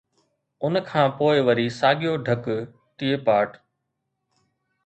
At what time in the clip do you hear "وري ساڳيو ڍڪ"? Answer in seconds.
1.47-2.43